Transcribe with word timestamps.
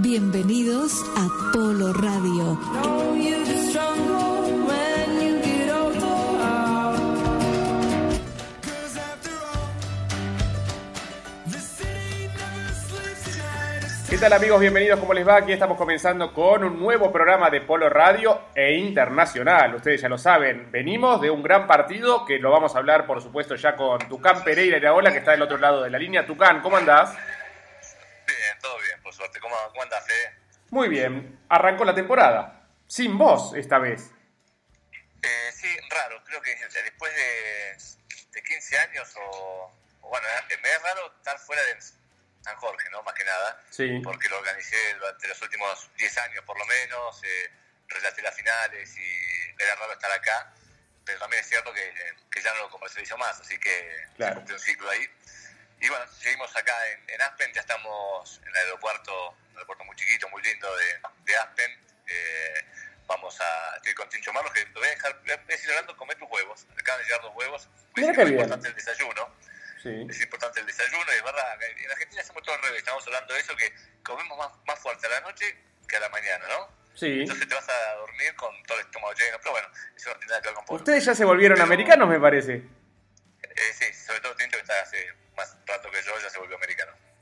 Bienvenidos 0.00 0.92
a 1.16 1.28
Polo 1.52 1.92
Radio. 1.92 2.56
¿Qué 14.08 14.18
tal 14.18 14.32
amigos? 14.32 14.60
Bienvenidos, 14.60 15.00
¿cómo 15.00 15.12
les 15.14 15.26
va? 15.26 15.36
Aquí 15.36 15.52
estamos 15.52 15.76
comenzando 15.76 16.32
con 16.32 16.62
un 16.62 16.78
nuevo 16.78 17.10
programa 17.10 17.50
de 17.50 17.62
Polo 17.62 17.88
Radio 17.88 18.42
e 18.54 18.74
Internacional. 18.76 19.74
Ustedes 19.74 20.00
ya 20.00 20.08
lo 20.08 20.16
saben, 20.16 20.70
venimos 20.70 21.20
de 21.20 21.30
un 21.30 21.42
gran 21.42 21.66
partido 21.66 22.24
que 22.24 22.38
lo 22.38 22.52
vamos 22.52 22.76
a 22.76 22.78
hablar, 22.78 23.04
por 23.04 23.20
supuesto, 23.20 23.56
ya 23.56 23.74
con 23.74 23.98
Tucán 24.08 24.44
Pereira 24.44 24.76
y 24.76 24.80
la 24.80 24.94
Ola, 24.94 25.10
que 25.10 25.18
está 25.18 25.32
del 25.32 25.42
otro 25.42 25.58
lado 25.58 25.82
de 25.82 25.90
la 25.90 25.98
línea. 25.98 26.24
Tucán, 26.24 26.60
¿cómo 26.60 26.76
andás? 26.76 27.16
Bien, 28.26 28.58
todo 28.60 28.76
bien, 28.76 29.02
por 29.02 29.07
suerte. 29.18 29.40
¿Cómo, 29.40 29.54
cómo 29.70 29.82
andás, 29.82 30.06
Fede? 30.06 30.34
Muy 30.70 30.88
bien, 30.88 31.38
arrancó 31.48 31.84
la 31.84 31.94
temporada. 31.94 32.66
Sin 32.86 33.18
vos 33.18 33.52
esta 33.54 33.78
vez. 33.78 34.10
Eh, 35.22 35.50
sí, 35.52 35.68
raro. 35.90 36.22
Creo 36.24 36.40
que 36.40 36.54
después 36.84 37.12
de, 37.14 37.76
de 38.32 38.42
15 38.42 38.78
años 38.78 39.14
o, 39.16 39.72
o 40.02 40.08
Bueno, 40.08 40.26
me 40.62 40.68
es 40.70 40.82
raro 40.82 41.12
estar 41.16 41.38
fuera 41.38 41.62
de 41.62 41.80
San 41.80 42.56
Jorge, 42.56 42.88
¿no? 42.90 43.02
Más 43.02 43.14
que 43.14 43.24
nada. 43.24 43.62
Sí. 43.70 44.00
Porque 44.02 44.28
lo 44.28 44.38
organicé 44.38 44.94
durante 44.94 45.28
los 45.28 45.42
últimos 45.42 45.90
10 45.98 46.18
años, 46.18 46.44
por 46.44 46.58
lo 46.58 46.64
menos. 46.66 47.22
Eh, 47.24 47.50
relaté 47.88 48.20
las 48.22 48.34
finales 48.34 48.96
y 48.98 49.62
era 49.62 49.74
raro 49.76 49.92
estar 49.92 50.12
acá. 50.12 50.52
Pero 51.04 51.18
también 51.20 51.40
es 51.40 51.48
cierto 51.48 51.72
que, 51.72 51.94
que 52.30 52.42
ya 52.42 52.52
no 52.54 52.60
lo 52.60 52.70
comercializo 52.70 53.16
más, 53.16 53.40
así 53.40 53.58
que 53.58 54.04
Claro. 54.16 54.34
se 54.34 54.36
cumplió 54.40 54.56
un 54.56 54.60
ciclo 54.62 54.90
ahí. 54.90 55.06
Y 55.80 55.88
bueno, 55.88 56.04
seguimos 56.18 56.54
acá 56.56 56.74
en, 56.90 57.10
en 57.10 57.22
Aspen, 57.22 57.52
ya 57.52 57.60
estamos 57.60 58.40
en 58.42 58.48
el 58.48 58.56
aeropuerto, 58.56 59.30
un 59.30 59.56
aeropuerto 59.56 59.84
muy 59.84 59.94
chiquito, 59.96 60.28
muy 60.30 60.42
lindo 60.42 60.68
de, 60.76 60.84
de 61.24 61.36
Aspen. 61.36 61.70
Eh, 62.08 62.64
vamos 63.06 63.40
a, 63.40 63.76
estoy 63.76 63.94
con 63.94 64.08
Tincho 64.08 64.32
Marlos, 64.32 64.52
que 64.52 64.64
te 64.64 64.72
voy 64.78 64.86
a 64.88 64.90
dejar, 64.90 65.20
voy 65.20 65.30
a 65.32 65.36
decir 65.36 65.70
hablando, 65.70 65.96
comer 65.96 66.16
tus 66.18 66.28
huevos. 66.30 66.66
Acaban 66.78 67.00
de 67.00 67.04
llegar 67.04 67.22
dos 67.22 67.32
huevos. 67.36 67.68
Mira 67.96 68.12
es 68.12 68.28
importante 68.28 68.68
el 68.68 68.74
desayuno, 68.74 69.34
Sí. 69.82 70.06
es 70.10 70.20
importante 70.20 70.58
el 70.60 70.66
desayuno, 70.66 71.04
y 71.12 71.16
es 71.16 71.22
verdad, 71.22 71.62
en 71.62 71.90
Argentina 71.92 72.20
hacemos 72.20 72.42
todo 72.42 72.56
al 72.56 72.62
revés, 72.62 72.78
estamos 72.78 73.06
hablando 73.06 73.32
de 73.34 73.40
eso, 73.40 73.54
que 73.56 73.72
comemos 74.02 74.36
más, 74.36 74.50
más 74.66 74.78
fuerte 74.80 75.06
a 75.06 75.10
la 75.10 75.20
noche 75.20 75.56
que 75.86 75.96
a 75.96 76.00
la 76.00 76.08
mañana, 76.08 76.44
¿no? 76.48 76.68
Sí. 76.96 77.20
Entonces 77.20 77.48
te 77.48 77.54
vas 77.54 77.68
a 77.68 77.94
dormir 77.94 78.34
con 78.34 78.60
todo 78.64 78.78
el 78.80 78.84
estómago 78.86 79.14
lleno, 79.14 79.38
pero 79.38 79.52
bueno, 79.52 79.68
eso 79.96 80.10
no 80.10 80.16
tiene 80.16 80.30
nada 80.30 80.42
que 80.42 80.48
ver 80.48 80.54
con 80.56 80.64
Polo. 80.64 80.78
Ustedes 80.78 81.04
ya 81.04 81.14
se 81.14 81.24
volvieron 81.24 81.54
Pero- 81.56 81.66
americanos, 81.66 82.08
me 82.08 82.18
parece. 82.18 82.62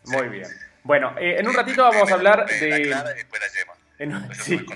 Muy 0.06 0.28
bien. 0.28 0.48
Bueno, 0.82 1.14
eh, 1.18 1.36
en 1.38 1.48
un 1.48 1.54
ratito 1.54 1.82
vamos 1.82 2.10
a 2.10 2.14
hablar 2.14 2.46
La 2.48 2.56
de... 2.56 2.82
clara 2.82 3.10
y 3.10 3.14
después 3.14 3.42
la 3.42 3.48
yema. 3.48 3.72
En, 3.98 4.34
sí. 4.34 4.66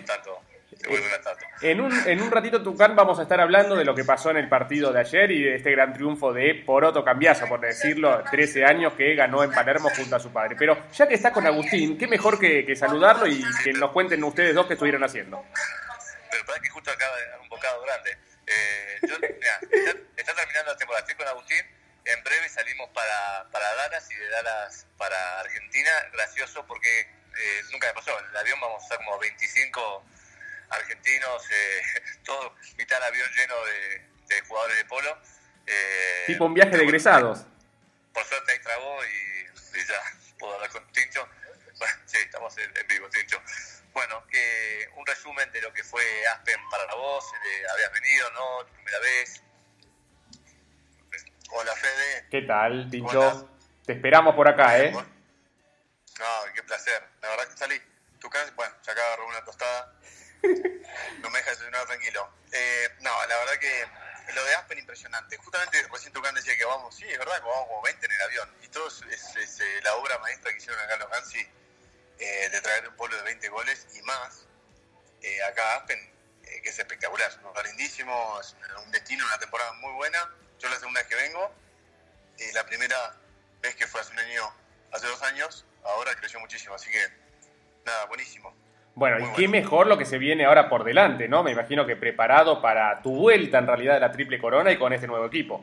un, 1.78 1.92
en 2.08 2.22
un 2.22 2.30
ratito, 2.30 2.62
Tucán, 2.62 2.96
vamos 2.96 3.18
a 3.18 3.22
estar 3.22 3.38
hablando 3.40 3.76
de 3.76 3.84
lo 3.84 3.94
que 3.94 4.02
pasó 4.02 4.30
en 4.30 4.38
el 4.38 4.48
partido 4.48 4.92
de 4.92 5.00
ayer 5.00 5.30
y 5.30 5.42
de 5.42 5.56
este 5.56 5.70
gran 5.72 5.92
triunfo 5.92 6.32
de 6.32 6.54
Poroto 6.66 7.04
Cambiazo, 7.04 7.46
por 7.46 7.60
decirlo, 7.60 8.24
13 8.30 8.64
años 8.64 8.94
que 8.94 9.14
ganó 9.14 9.44
en 9.44 9.52
Palermo 9.52 9.90
junto 9.94 10.16
a 10.16 10.20
su 10.20 10.32
padre. 10.32 10.56
Pero 10.58 10.88
ya 10.92 11.06
que 11.06 11.14
está 11.14 11.32
con 11.32 11.46
Agustín, 11.46 11.98
qué 11.98 12.06
mejor 12.06 12.38
que, 12.38 12.64
que 12.64 12.74
saludarlo 12.74 13.26
y 13.26 13.44
que 13.62 13.72
nos 13.74 13.90
cuenten 13.90 14.24
ustedes 14.24 14.54
dos 14.54 14.66
qué 14.66 14.72
estuvieron 14.72 15.04
haciendo. 15.04 15.44
Pero 16.30 16.44
para 16.46 16.60
que 16.60 16.68
justo 16.70 16.90
acaba 16.90 17.16
de 17.16 17.26
dar 17.26 17.40
un 17.40 17.48
bocado 17.48 17.82
grande. 17.82 18.16
Eh, 18.46 18.98
yo, 19.06 19.14
mirá, 19.20 19.58
está, 19.70 19.98
está 20.16 20.34
terminando 20.34 20.72
la 20.72 20.76
temporada. 20.76 20.89
Salimos 22.70 22.90
para, 22.90 23.48
para 23.50 23.74
Dallas 23.74 24.08
y 24.12 24.14
de 24.14 24.28
Dallas 24.28 24.86
para 24.96 25.40
Argentina. 25.40 25.90
Gracioso 26.12 26.64
porque 26.68 27.00
eh, 27.00 27.62
nunca 27.72 27.88
me 27.88 27.94
pasó. 27.94 28.16
En 28.20 28.26
el 28.26 28.36
avión 28.36 28.60
vamos 28.60 28.80
a 28.82 28.84
estar 28.84 28.98
como 28.98 29.18
25 29.18 30.04
argentinos, 30.70 31.50
eh, 31.50 31.82
todo 32.24 32.54
mitad 32.78 33.02
avión 33.02 33.28
lleno 33.34 33.64
de, 33.64 34.06
de 34.28 34.41
jugadores 34.42 34.76
de 34.76 34.84
polo. 34.84 35.18
Eh, 35.66 36.25
Tipo 36.28 36.44
un 36.44 36.54
viaje 36.54 36.76
de 36.76 36.84
egresados. 36.84 37.44
Por 38.14 38.25
suerte 38.25 38.53
ahí 38.53 38.60
trabó 38.60 39.04
y, 39.04 39.78
y 39.78 39.84
ya 39.84 40.00
puedo 40.38 40.54
hablar 40.54 40.70
con 40.70 40.92
Tincho. 40.92 41.28
Bueno, 41.76 41.94
sí, 42.06 42.19
estamos 42.19 42.56
en, 42.58 42.76
en 42.76 42.87
vivo, 42.87 43.08
Tincho. 43.10 43.42
Bueno, 43.92 44.25
que 44.28 44.88
un 44.94 45.04
resumen 45.04 45.50
de 45.50 45.60
lo 45.62 45.72
que 45.72 45.82
fue 45.82 46.04
Aspen 46.28 46.60
para 46.70 46.94
vos. 46.94 47.25
eh, 47.34 47.62
habías 47.72 47.92
venido, 47.94 48.31
¿no? 48.31 48.64
Tu 48.66 48.75
primera 48.75 48.98
vez. 49.00 49.42
Hola, 51.52 51.75
Fede. 51.75 52.00
¿Qué 52.30 52.42
tal. 52.42 52.88
Tincho? 52.91 53.48
Te 53.84 53.92
esperamos 53.94 54.34
por 54.34 54.46
acá, 54.48 54.78
¿eh? 54.78 54.92
No, 54.92 55.04
qué 56.54 56.62
placer. 56.62 57.02
La 57.22 57.30
verdad 57.30 57.48
que 57.48 57.56
salí. 57.56 57.80
Tu 58.20 58.28
bueno, 58.54 58.74
ya 58.82 58.94
de 58.94 59.16
robar 59.16 59.28
una 59.30 59.44
tostada. 59.44 59.92
No 61.20 61.30
me 61.30 61.38
deja 61.38 61.50
desayunar 61.50 61.86
tranquilo. 61.86 62.28
Eh, 62.52 62.88
no, 63.00 63.10
la 63.26 63.36
verdad 63.38 63.58
que 63.60 63.86
lo 64.34 64.44
de 64.44 64.54
Aspen 64.54 64.78
impresionante. 64.78 65.36
Justamente 65.36 65.86
recién 65.92 66.12
Tucán 66.12 66.34
decía 66.34 66.56
que 66.56 66.64
vamos, 66.64 66.94
sí, 66.94 67.04
es 67.06 67.19
verdad 67.19 67.36
que 67.36 67.46
vamos 67.48 67.66
como 67.69 67.82
20 67.82 68.06
en 68.06 68.12
el 68.12 68.22
avión. 68.22 68.56
Y 68.62 68.69
todo 68.69 68.88
es, 68.88 69.02
es- 69.10 69.36
es, 69.36 69.60
eh, 69.60 69.80
la 69.82 69.94
obra 69.96 70.19
maestra 70.19 70.50
que 70.50 70.56
hicieron 70.58 70.80
acá 70.80 70.96
los 70.96 71.10
Gansi 71.10 71.46
eh, 72.19 72.48
de 72.50 72.60
traer 72.60 72.88
un 72.88 72.96
pueblo 72.96 73.16
de 73.19 73.22
20 73.24 73.48
goles 73.48 73.86
y 73.94 74.02
más. 74.02 74.46
eh, 75.22 75.42
acá 75.44 75.74
a 75.74 75.76
Aspen, 75.76 75.98
eh, 76.44 76.62
que 76.62 76.70
es 76.70 76.78
espectacular. 76.78 77.30
Lindísimo, 77.66 78.40
es 78.40 78.56
un 78.84 78.90
destino, 78.90 79.24
una 79.26 79.38
temporada 79.38 79.72
muy 79.74 79.92
buena. 79.92 80.28
Yo 80.58 80.69
la 80.70 80.78
segunda 80.78 81.00
vez 81.00 81.08
que 81.08 81.16
vengo, 81.16 81.54
eh, 82.40 82.50
la 82.54 82.64
primera 82.64 82.96
vez 83.62 83.74
que 83.76 83.86
fue 83.86 84.00
hace 84.00 84.12
un 84.12 84.18
año, 84.18 84.42
hace 84.92 85.06
dos 85.06 85.22
años, 85.22 85.64
ahora 85.84 86.14
creció 86.16 86.40
muchísimo, 86.40 86.74
así 86.74 86.90
que 86.90 87.00
nada, 87.84 88.06
buenísimo. 88.06 88.54
Bueno, 88.94 89.18
Muy 89.18 89.28
y 89.28 89.32
qué 89.34 89.46
bueno. 89.46 89.52
mejor 89.52 89.86
lo 89.86 89.98
que 89.98 90.04
se 90.04 90.18
viene 90.18 90.44
ahora 90.44 90.68
por 90.68 90.84
delante, 90.84 91.28
¿no? 91.28 91.42
Me 91.42 91.52
imagino 91.52 91.86
que 91.86 91.96
preparado 91.96 92.60
para 92.60 93.00
tu 93.02 93.14
vuelta 93.14 93.58
en 93.58 93.66
realidad 93.66 93.94
de 93.94 94.00
la 94.00 94.10
triple 94.10 94.38
corona 94.38 94.72
y 94.72 94.78
con 94.78 94.92
este 94.92 95.06
nuevo 95.06 95.26
equipo. 95.26 95.62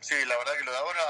Sí, 0.00 0.14
la 0.26 0.36
verdad 0.38 0.52
que 0.56 0.64
lo 0.64 0.70
de 0.72 0.78
ahora, 0.78 1.00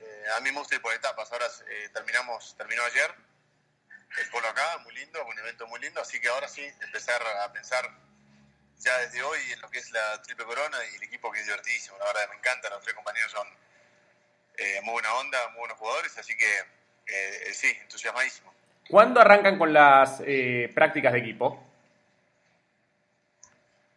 eh, 0.00 0.24
a 0.36 0.40
mí 0.40 0.52
me 0.52 0.58
gusta 0.58 0.76
ir 0.76 0.82
por 0.82 0.94
etapas. 0.94 1.32
Ahora 1.32 1.46
eh, 1.68 1.88
terminamos, 1.92 2.54
terminó 2.56 2.82
ayer 2.84 3.12
el 4.18 4.30
polo 4.30 4.46
acá, 4.48 4.78
muy 4.84 4.94
lindo, 4.94 5.24
un 5.26 5.38
evento 5.38 5.66
muy 5.66 5.80
lindo, 5.80 6.00
así 6.00 6.20
que 6.20 6.28
ahora 6.28 6.46
sí, 6.46 6.64
empezar 6.82 7.20
a 7.42 7.52
pensar 7.52 7.90
ya 8.84 8.98
desde 8.98 9.22
hoy 9.22 9.40
en 9.52 9.60
lo 9.60 9.70
que 9.70 9.78
es 9.78 9.90
la 9.90 10.20
triple 10.22 10.44
corona 10.44 10.78
y 10.92 10.96
el 10.96 11.02
equipo 11.02 11.32
que 11.32 11.40
es 11.40 11.46
divertidísimo. 11.46 11.96
La 11.98 12.06
verdad 12.06 12.28
me 12.28 12.36
encanta, 12.36 12.68
los 12.70 12.82
tres 12.82 12.94
compañeros 12.94 13.32
son 13.32 13.48
eh, 14.58 14.80
muy 14.82 14.92
buena 14.92 15.14
onda, 15.14 15.48
muy 15.48 15.60
buenos 15.60 15.78
jugadores, 15.78 16.16
así 16.18 16.36
que 16.36 16.58
eh, 16.58 17.44
eh, 17.46 17.54
sí, 17.54 17.76
entusiasmadísimo. 17.80 18.52
¿Cuándo 18.88 19.20
arrancan 19.20 19.58
con 19.58 19.72
las 19.72 20.20
eh, 20.26 20.70
prácticas 20.74 21.12
de 21.14 21.20
equipo? 21.20 21.70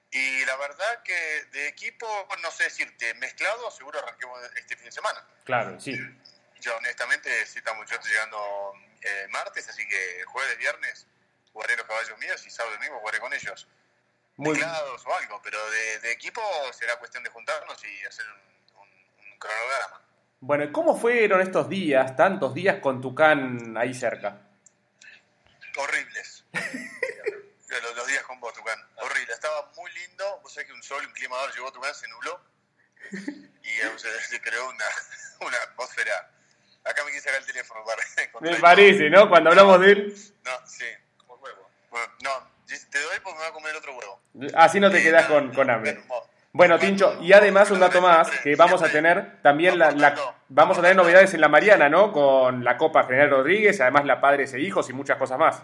Y 0.09 0.45
la 0.45 0.55
verdad 0.55 1.03
que 1.03 1.43
de 1.51 1.67
equipo, 1.67 2.07
no 2.41 2.49
sé 2.51 2.63
decirte, 2.63 3.13
mezclado, 3.15 3.69
seguro 3.71 3.99
arranquemos 3.99 4.39
este 4.55 4.77
fin 4.77 4.85
de 4.85 4.91
semana. 4.91 5.21
Claro, 5.43 5.79
sí. 5.79 5.93
Yo 6.61 6.75
honestamente 6.77 7.45
sí 7.45 7.59
estamos, 7.59 7.87
yo 7.89 7.97
estoy 7.97 8.11
llegando 8.11 8.73
eh, 9.01 9.27
martes, 9.29 9.67
así 9.67 9.85
que 9.87 10.23
jueves, 10.25 10.57
viernes 10.57 11.05
jugaré 11.51 11.75
los 11.75 11.85
caballos 11.85 12.17
míos 12.19 12.45
y 12.45 12.49
sábado 12.49 12.75
y 12.75 12.77
domingo 12.77 12.99
jugaré 12.99 13.19
con 13.19 13.33
ellos. 13.33 13.67
Muy 14.37 14.51
Mezclados 14.55 15.03
o 15.05 15.15
algo, 15.15 15.41
pero 15.43 15.57
de, 15.71 15.99
de 15.99 16.11
equipo 16.11 16.41
será 16.73 16.97
cuestión 16.97 17.23
de 17.23 17.29
juntarnos 17.29 17.83
y 17.83 18.05
hacer 18.05 18.25
un, 18.27 18.81
un- 18.81 19.31
un 19.31 19.39
cronograma. 19.39 20.01
Bueno, 20.39 20.63
¿y 20.65 20.71
¿cómo 20.71 20.95
fueron 20.99 21.41
estos 21.41 21.67
días, 21.67 22.15
tantos 22.15 22.53
días 22.53 22.77
con 22.79 23.01
Tucán 23.01 23.75
ahí 23.77 23.93
cerca? 23.95 24.41
Horribles. 25.75 26.43
los, 26.53 27.95
los 27.95 28.07
días 28.07 28.23
con 28.23 28.39
vos, 28.39 28.53
Tucán. 28.53 28.79
Horrible. 28.97 29.33
Estaba 29.33 29.71
muy 29.75 29.91
lindo. 29.93 30.39
Vos 30.41 30.53
sabés 30.53 30.67
que 30.67 30.73
un 30.73 30.83
sol, 30.83 31.03
un 31.05 31.13
clima 31.13 31.35
ahora 31.39 31.53
llegó 31.53 31.67
a 31.67 31.71
Tucán, 31.71 31.93
se 31.93 32.07
nubló. 32.07 32.39
Y 33.11 33.69
eh, 33.69 33.91
se, 33.97 34.21
se 34.29 34.41
creó 34.41 34.69
una, 34.69 34.85
una 35.41 35.57
atmósfera. 35.63 36.31
Acá 36.83 37.03
me 37.03 37.11
quise 37.11 37.23
sacar 37.23 37.39
el 37.41 37.45
teléfono 37.45 37.83
para 37.83 38.03
Me 38.41 38.55
parece, 38.57 39.09
¿no? 39.09 39.27
Cuando 39.29 39.49
hablamos 39.49 39.79
de 39.81 39.91
él, 39.91 40.31
No, 40.45 40.67
sí. 40.67 40.85
Como 41.17 41.35
huevo. 41.35 41.69
Bueno, 41.91 42.13
no, 42.23 42.51
te 42.67 42.99
doy 42.99 43.19
porque 43.21 43.33
me 43.37 43.39
voy 43.43 43.47
a 43.49 43.53
comer 43.53 43.75
otro 43.75 43.95
huevo. 43.95 44.21
Así 44.55 44.79
no 44.79 44.89
te 44.91 45.01
quedas 45.01 45.25
con, 45.25 45.53
con 45.53 45.69
hambre. 45.69 45.99
Bueno, 46.53 46.79
Tincho, 46.79 47.19
y 47.21 47.33
además 47.33 47.69
un 47.71 47.79
dato 47.79 48.01
más, 48.01 48.29
que 48.41 48.55
vamos 48.55 48.81
a 48.81 48.89
tener 48.89 49.41
también 49.43 49.77
la, 49.77 49.91
la- 49.91 50.15
vamos 50.49 50.77
a 50.77 50.81
tener 50.81 50.95
novedades 50.95 51.33
en 51.35 51.41
la 51.41 51.49
Mariana, 51.49 51.87
¿no? 51.89 52.11
Con 52.11 52.63
la 52.63 52.77
Copa 52.77 53.03
General 53.03 53.29
Rodríguez, 53.29 53.79
además 53.81 54.05
la 54.05 54.19
Padres 54.19 54.53
e 54.53 54.59
Hijos 54.61 54.89
y 54.89 54.93
muchas 54.93 55.17
cosas 55.17 55.37
más. 55.37 55.61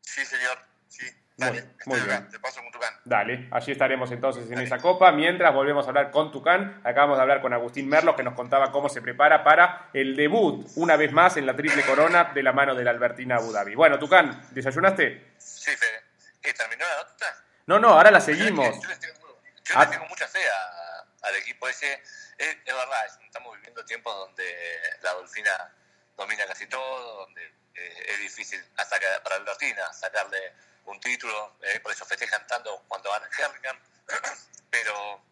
Sí, 0.00 0.24
señor. 0.26 0.58
Sí. 0.88 1.06
Dale, 1.36 1.64
Muy- 1.86 2.00
bien. 2.00 2.28
Te 2.28 2.38
paso 2.38 2.60
con 2.60 2.70
Tucán. 2.70 2.92
Dale, 3.04 3.48
allí 3.50 3.72
estaremos 3.72 4.10
entonces 4.12 4.50
en 4.50 4.58
esa 4.58 4.76
copa. 4.78 5.10
Mientras 5.12 5.54
volvemos 5.54 5.86
a 5.86 5.88
hablar 5.88 6.10
con 6.10 6.30
Tucán, 6.30 6.80
acabamos 6.84 7.16
de 7.16 7.22
hablar 7.22 7.40
con 7.40 7.54
Agustín 7.54 7.88
Merlos 7.88 8.14
que 8.14 8.22
nos 8.22 8.34
contaba 8.34 8.70
cómo 8.70 8.88
se 8.90 9.00
prepara 9.00 9.42
para 9.42 9.88
el 9.94 10.14
debut, 10.16 10.66
una 10.76 10.96
vez 10.96 11.12
más, 11.12 11.36
en 11.38 11.46
la 11.46 11.56
triple 11.56 11.82
corona 11.82 12.32
de 12.34 12.42
la 12.42 12.52
mano 12.52 12.74
de 12.74 12.84
la 12.84 12.90
Albertina 12.90 13.36
Abu 13.36 13.50
Dhabi. 13.52 13.74
Bueno, 13.74 13.98
Tucán, 13.98 14.42
¿desayunaste? 14.50 15.32
Sí, 15.38 15.70
Fede. 15.70 16.01
¿Qué, 16.42 16.52
¿Terminó 16.54 16.84
la 16.86 16.96
nota? 16.96 17.44
No, 17.66 17.78
no, 17.78 17.88
ahora 17.90 18.10
la 18.10 18.20
seguimos. 18.20 18.66
Yo 18.82 18.98
tengo, 18.98 19.42
yo 19.64 19.74
Ah. 19.76 19.88
tengo 19.88 20.06
mucha 20.06 20.26
fe 20.26 20.46
a- 20.48 21.06
al 21.22 21.36
equipo 21.36 21.68
ese. 21.68 21.92
Es, 22.36 22.56
es 22.64 22.74
verdad, 22.74 23.06
es- 23.06 23.18
estamos 23.24 23.54
viviendo 23.56 23.84
tiempos 23.84 24.14
donde 24.16 24.80
la 25.02 25.12
Dolfina, 25.12 25.72
domina 26.16 26.44
casi 26.46 26.66
todo, 26.66 27.24
donde 27.26 27.46
eh, 27.74 28.04
es 28.08 28.18
difícil 28.18 28.62
hasta 28.76 28.98
que 28.98 29.06
para 29.24 29.36
Albertina 29.36 29.90
sacarle 29.94 30.52
un 30.84 31.00
título, 31.00 31.56
eh, 31.62 31.80
por 31.80 31.90
eso 31.92 32.04
festejan 32.04 32.46
tanto 32.46 32.84
cuando 32.88 33.08
van 33.08 33.22
a 33.22 33.26
Hurricane, 33.28 33.80
pero 34.70 35.24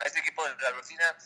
a 0.00 0.04
este 0.06 0.20
equipo 0.20 0.46
de 0.48 0.54
la 0.62 0.68
Albertina 0.68 1.16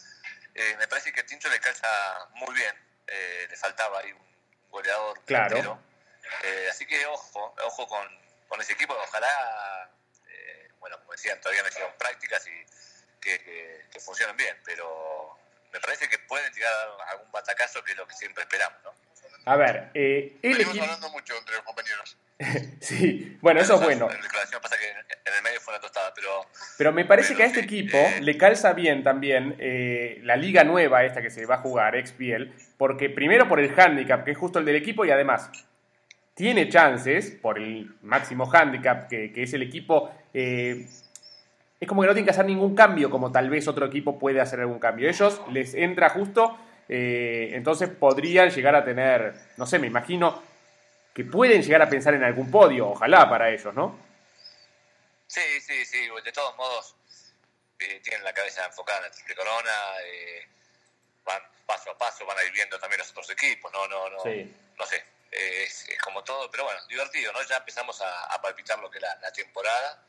eh, 0.55 0.75
me 0.79 0.89
parece 0.89 1.13
que 1.13 1.25
Tincho 1.25 1.49
le 1.51 1.61
calza 1.61 1.87
muy 2.35 2.55
bien, 2.55 2.75
le 3.07 3.57
faltaba 3.57 3.99
ahí 3.99 4.13
un 4.13 4.71
goleador 4.71 5.23
claro. 5.27 5.79
así 6.71 6.87
que 6.87 7.05
ojo, 7.07 7.55
ojo 7.65 7.87
con, 7.87 8.26
con 8.49 8.61
ese 8.61 8.73
equipo, 8.73 8.95
ojalá, 8.95 9.91
bueno, 10.81 10.99
como 11.01 11.13
decían, 11.13 11.41
todavía 11.41 11.63
no 11.63 11.69
hicieron 11.69 11.93
prácticas 11.99 12.47
y 12.47 13.21
que, 13.21 13.85
que 13.91 14.01
funcionen 14.01 14.37
bien, 14.37 14.57
pero 14.65 15.37
me 15.73 15.81
parece 15.81 16.09
que 16.09 16.19
pueden 16.21 16.53
llegar 16.53 16.73
a 17.07 17.11
algún 17.11 17.31
batacazo 17.33 17.83
que 17.83 17.93
es 17.93 17.99
lo 17.99 18.07
que 18.07 18.15
siempre 18.15 18.43
esperamos, 18.43 18.79
¿no? 18.85 18.93
A 19.45 19.57
ver, 19.57 19.91
eh, 19.95 20.39
el 20.43 20.61
equipo... 20.61 20.83
hablando 20.83 21.09
mucho 21.11 21.37
entre 21.39 21.55
los 21.55 21.65
compañeros. 21.65 22.17
sí, 22.81 23.39
bueno, 23.41 23.61
eso 23.61 23.77
es 23.77 23.81
bueno. 23.81 24.11
En 24.11 24.21
declaración 24.21 24.61
pasa 24.61 24.77
que 24.77 24.91
en 24.91 25.35
el 25.37 25.43
medio 25.43 25.61
fue 25.61 25.75
una 25.75 25.81
tostada, 25.81 26.13
pero... 26.15 26.47
Pero 26.77 26.93
me 26.93 27.05
parece 27.05 27.37
que 27.37 27.45
a 27.45 27.47
este 27.47 27.61
equipo 27.61 27.97
eh, 27.97 28.21
le 28.23 28.37
calza 28.37 28.73
bien 28.73 29.05
también 29.05 29.57
eh, 29.61 30.19
la 30.23 30.35
liga 30.37 30.65
nueva 30.65 31.05
esta 31.05 31.23
que 31.23 31.31
se 31.31 31.47
va 31.47 31.57
a 31.57 31.59
jugar, 31.59 31.95
XPL, 32.05 32.75
porque 32.77 33.09
primero 33.09 33.49
por 33.49 33.61
el 33.61 33.73
handicap, 33.79 34.25
que 34.25 34.33
es 34.33 34.39
justo 34.39 34.59
el 34.59 34.65
del 34.65 34.77
equipo, 34.77 35.05
y 35.05 35.13
además 35.13 35.49
tiene 36.37 36.69
chances, 36.69 37.31
por 37.31 37.59
el 37.59 37.97
máximo 38.03 38.49
handicap, 38.53 39.09
que, 39.09 39.33
que 39.33 39.43
es 39.43 39.53
el 39.55 39.63
equipo... 39.63 40.15
Eh, 40.33 40.87
es 41.81 41.89
como 41.89 42.03
que 42.03 42.09
no 42.09 42.15
tienen 42.15 42.27
que 42.27 42.31
hacer 42.31 42.47
ningún 42.47 42.75
cambio, 42.75 43.11
como 43.11 43.33
tal 43.33 43.51
vez 43.51 43.67
otro 43.69 43.87
equipo 43.87 44.19
puede 44.19 44.41
hacer 44.41 44.61
algún 44.61 44.79
cambio. 44.79 45.09
Ellos 45.09 45.41
les 45.51 45.75
entra 45.75 46.11
justo, 46.11 46.59
eh, 46.89 47.51
entonces 47.53 47.89
podrían 47.89 48.51
llegar 48.51 48.75
a 48.75 48.85
tener, 48.85 49.35
no 49.57 49.67
sé, 49.67 49.79
me 49.79 49.87
imagino 49.87 50.43
que 51.15 51.25
pueden 51.25 51.63
llegar 51.63 51.83
a 51.83 51.89
pensar 51.89 52.15
en 52.15 52.25
algún 52.25 52.51
podio, 52.51 52.89
ojalá 52.91 53.29
para 53.29 53.51
ellos, 53.51 53.75
¿no? 53.75 53.99
Sí, 55.27 55.61
sí, 55.61 55.85
sí, 55.85 56.09
de 56.25 56.33
todos 56.33 56.57
modos 56.57 56.95
eh, 57.79 58.01
tienen 58.03 58.25
la 58.25 58.33
cabeza 58.33 58.65
enfocada 58.65 59.01
en 59.01 59.05
el 59.07 59.11
triple 59.11 59.35
corona, 59.35 59.71
eh, 60.05 60.47
van 61.25 61.43
paso 61.67 61.91
a 61.91 61.99
paso, 61.99 62.25
van 62.25 62.39
a 62.39 62.45
ir 62.45 62.53
viendo 62.53 62.79
también 62.79 63.01
los 63.01 63.11
otros 63.11 63.31
equipos, 63.31 63.71
no, 63.73 63.87
no, 63.89 64.09
no, 64.09 64.17
no 64.17 64.87
sé, 64.87 65.05
es, 65.31 65.87
como 66.03 66.23
todo, 66.25 66.51
pero 66.51 66.65
bueno, 66.65 66.81
divertido, 66.89 67.33
¿no? 67.33 67.43
Ya 67.43 67.59
empezamos 67.59 68.01
a, 68.03 68.41
palpitar 68.43 68.79
lo 68.79 68.91
que 68.91 68.99
es 68.99 69.03
la, 69.03 69.15
la 69.17 69.33
temporada. 69.33 70.03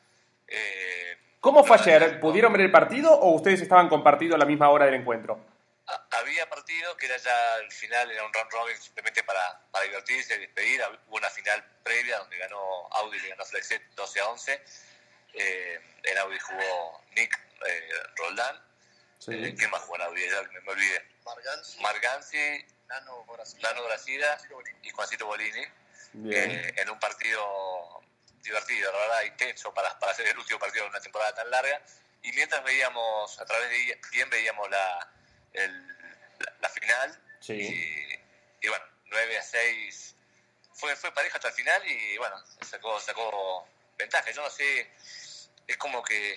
Eh, 0.48 1.18
¿Cómo 1.40 1.64
fue 1.64 1.78
ayer? 1.78 2.20
¿Pudieron 2.20 2.52
ver 2.52 2.62
el 2.62 2.72
partido 2.72 3.12
o 3.14 3.36
ustedes 3.36 3.62
estaban 3.62 3.90
compartidos 3.90 4.36
a 4.36 4.38
la 4.38 4.46
misma 4.46 4.70
hora 4.70 4.86
del 4.86 4.96
encuentro? 4.96 5.40
Había 6.12 6.50
partido 6.50 6.98
que 6.98 7.06
era 7.06 7.16
ya 7.16 7.56
el 7.58 7.72
final, 7.72 8.12
era 8.12 8.26
un 8.26 8.34
round 8.34 8.52
robin 8.52 8.76
simplemente 8.78 9.24
para, 9.24 9.62
para 9.72 9.86
divertirse, 9.86 10.38
despedir. 10.38 10.82
Hubo 11.08 11.16
una 11.16 11.30
final 11.30 11.64
previa 11.84 12.18
donde 12.18 12.38
ganó 12.38 12.88
Audi 12.92 13.18
y 13.18 13.30
ganó 13.30 13.46
Flexet 13.46 13.82
12 13.96 14.20
a 14.20 14.28
11. 14.30 14.62
Eh, 15.34 15.80
en 16.04 16.18
Audi 16.18 16.38
jugó 16.40 17.02
Nick 17.16 17.40
eh, 17.66 17.90
Roldán. 18.18 18.56
Eh, 19.28 19.56
¿Quién 19.58 19.72
más 19.72 19.82
jugó 19.82 19.96
en 19.96 20.02
Audi? 20.02 20.22
Ya 20.30 20.42
me, 20.44 20.72
olvidé. 20.72 21.06
Marganzi, 21.24 21.80
Marganzi 21.80 22.66
Nano 22.88 23.84
Gracida 23.84 24.38
y 24.84 24.90
Juancito 24.90 25.26
Bolini. 25.26 25.64
Eh, 26.32 26.74
en 26.78 26.90
un 26.90 27.00
partido 27.00 28.02
divertido, 28.42 28.92
la 28.92 28.98
verdad, 29.00 29.24
intenso 29.24 29.74
para, 29.74 29.98
para 30.00 30.14
hacer 30.14 30.28
el 30.28 30.38
último 30.38 30.58
partido 30.60 30.86
de 30.86 30.90
una 30.90 31.02
temporada 31.02 31.36
tan 31.36 31.50
larga. 31.52 31.82
Y 32.24 32.32
mientras 32.32 32.64
veíamos, 32.64 33.40
a 33.40 33.46
través 33.46 33.70
de 33.70 34.00
bien 34.12 34.30
veíamos 34.30 34.70
la, 34.70 35.12
la, 36.60 36.70
final. 36.70 37.20
Y, 37.50 38.68
bueno, 38.68 38.86
9 39.06 39.38
a 39.38 39.42
6 39.42 40.16
fue, 40.74 40.96
fue 40.96 41.14
pareja 41.14 41.38
hasta 41.38 41.50
el 41.50 41.54
final 41.54 41.82
y 41.88 42.18
bueno, 42.18 42.36
sacó, 42.62 43.00
sacó 43.00 43.68
ventaja. 43.98 44.32
Yo 44.32 44.42
no 44.42 44.50
sé, 44.50 44.92
es 45.68 45.78
como 45.78 46.04
que 46.04 46.36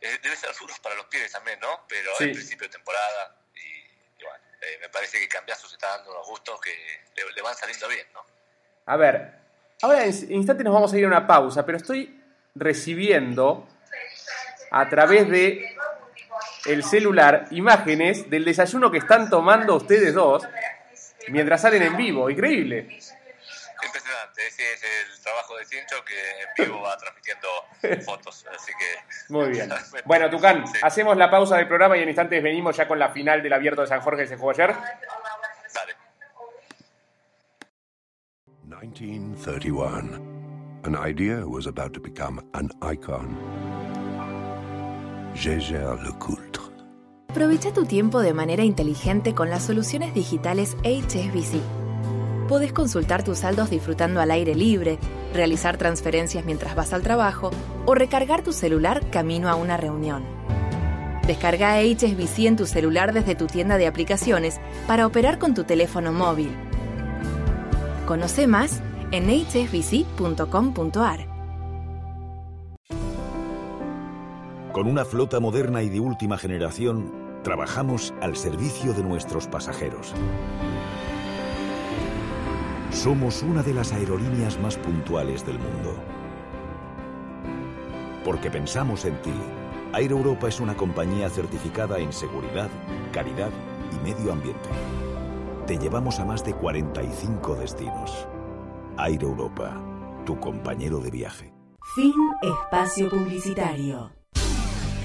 debe 0.00 0.36
ser 0.36 0.54
duro 0.56 0.74
para 0.82 0.94
los 0.94 1.06
pies 1.06 1.30
también, 1.30 1.60
¿no? 1.60 1.86
Pero 1.88 2.16
sí. 2.16 2.28
principio 2.28 2.66
de 2.66 2.72
temporada 2.72 3.41
eh, 4.62 4.78
me 4.80 4.88
parece 4.88 5.18
que 5.18 5.28
Cambiazo 5.28 5.68
se 5.68 5.74
está 5.74 5.96
dando 5.96 6.12
unos 6.12 6.26
gustos 6.26 6.60
que 6.60 6.70
le, 7.16 7.32
le 7.32 7.42
van 7.42 7.54
saliendo 7.54 7.88
bien, 7.88 8.06
¿no? 8.14 8.24
A 8.86 8.96
ver, 8.96 9.42
Ahora 9.82 10.04
en 10.04 10.32
instante 10.32 10.62
nos 10.62 10.72
vamos 10.72 10.92
a 10.92 10.98
ir 10.98 11.04
a 11.04 11.08
una 11.08 11.26
pausa, 11.26 11.66
pero 11.66 11.76
estoy 11.76 12.16
recibiendo 12.54 13.68
a 14.70 14.88
través 14.88 15.28
de 15.28 15.76
el 16.66 16.84
celular 16.84 17.48
imágenes 17.50 18.30
del 18.30 18.44
desayuno 18.44 18.92
que 18.92 18.98
están 18.98 19.28
tomando 19.28 19.74
ustedes 19.74 20.14
dos 20.14 20.44
mientras 21.28 21.62
salen 21.62 21.82
en 21.82 21.96
vivo. 21.96 22.30
Increíble. 22.30 22.86
Impresionante, 23.84 24.46
ese 24.46 24.72
es 24.72 24.84
el 24.84 25.20
trabajo 25.20 25.56
de 25.56 25.64
Cincho 25.64 26.04
que 26.04 26.14
en 26.14 26.64
vivo 26.64 26.80
va 26.80 26.96
transmitiendo 26.96 27.48
fotos, 28.04 28.46
así 28.54 28.72
que... 28.78 29.32
Muy 29.32 29.50
bien. 29.50 29.70
Bueno, 30.04 30.28
Tucán, 30.30 30.64
hacemos 30.82 31.16
la 31.16 31.30
pausa 31.30 31.56
del 31.56 31.68
programa 31.68 31.96
y 31.96 32.02
en 32.02 32.08
instantes 32.08 32.42
venimos 32.42 32.76
ya 32.76 32.88
con 32.88 32.98
la 32.98 33.10
final 33.10 33.42
del 33.42 33.52
Abierto 33.52 33.82
de 33.82 33.86
San 33.86 34.00
Jorge 34.00 34.22
que 34.22 34.28
se 34.28 34.36
jugó 34.36 34.50
ayer. 34.50 34.74
1931. 38.82 40.20
An 40.84 40.96
idea 40.96 41.46
was 41.46 41.66
about 41.66 41.92
to 41.94 42.00
become 42.00 42.40
an 42.54 42.70
icon. 42.82 43.36
Gégère 45.34 46.02
Lecoultre. 46.02 46.62
Aprovecha 47.28 47.72
tu 47.72 47.86
tiempo 47.86 48.20
de 48.20 48.34
manera 48.34 48.62
inteligente 48.62 49.34
con 49.34 49.48
las 49.48 49.62
soluciones 49.62 50.12
digitales 50.12 50.76
HSBC. 50.84 51.81
Podés 52.52 52.74
consultar 52.74 53.24
tus 53.24 53.38
saldos 53.38 53.70
disfrutando 53.70 54.20
al 54.20 54.30
aire 54.30 54.54
libre, 54.54 54.98
realizar 55.32 55.78
transferencias 55.78 56.44
mientras 56.44 56.74
vas 56.74 56.92
al 56.92 57.00
trabajo 57.00 57.50
o 57.86 57.94
recargar 57.94 58.42
tu 58.42 58.52
celular 58.52 59.08
camino 59.08 59.48
a 59.48 59.54
una 59.54 59.78
reunión. 59.78 60.22
Descarga 61.26 61.80
HSBC 61.80 62.40
en 62.40 62.56
tu 62.56 62.66
celular 62.66 63.14
desde 63.14 63.34
tu 63.34 63.46
tienda 63.46 63.78
de 63.78 63.86
aplicaciones 63.86 64.60
para 64.86 65.06
operar 65.06 65.38
con 65.38 65.54
tu 65.54 65.64
teléfono 65.64 66.12
móvil 66.12 66.54
Conoce 68.06 68.46
más 68.46 68.82
en 69.12 69.30
hsbc.com.ar. 69.30 71.20
Con 74.72 74.88
una 74.88 75.06
flota 75.06 75.40
moderna 75.40 75.82
y 75.82 75.88
de 75.88 76.00
última 76.00 76.36
generación, 76.36 77.40
trabajamos 77.42 78.12
al 78.20 78.36
servicio 78.36 78.92
de 78.92 79.04
nuestros 79.04 79.46
pasajeros. 79.46 80.12
Somos 82.92 83.42
una 83.42 83.62
de 83.62 83.74
las 83.74 83.92
aerolíneas 83.92 84.58
más 84.60 84.76
puntuales 84.76 85.44
del 85.44 85.58
mundo. 85.58 85.96
Porque 88.24 88.50
pensamos 88.50 89.04
en 89.04 89.20
ti, 89.22 89.34
Air 89.94 90.12
Europa 90.12 90.48
es 90.48 90.60
una 90.60 90.76
compañía 90.76 91.28
certificada 91.28 91.98
en 91.98 92.12
seguridad, 92.12 92.70
calidad 93.12 93.50
y 93.92 94.08
medio 94.08 94.32
ambiente 94.32 94.68
te 95.66 95.78
llevamos 95.78 96.18
a 96.18 96.24
más 96.24 96.44
de 96.44 96.54
45 96.54 97.54
destinos. 97.54 98.26
Aire 98.96 99.24
Europa, 99.24 99.80
tu 100.26 100.38
compañero 100.38 100.98
de 100.98 101.10
viaje. 101.10 101.52
Fin 101.94 102.12
espacio 102.42 103.08
publicitario. 103.08 104.10